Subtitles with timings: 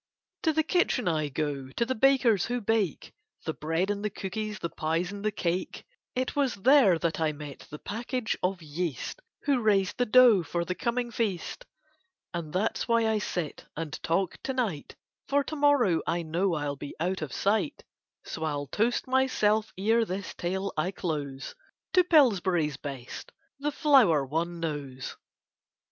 [0.41, 3.13] To the kitchen I go to the bakers who bake
[3.45, 5.85] The bread and the cookies, the pies and the cake;
[6.15, 10.65] It was there that I met the package of yeast Who raised the dough for
[10.65, 11.65] the coming feast,
[12.33, 14.95] And that's why I sit and talk to night,
[15.27, 17.83] For to morrow I know I'll be out of sight;
[18.25, 21.53] So I'll toast myself ere this tale I close,
[21.93, 25.15] To Pillsbury's Best, the flour one knows.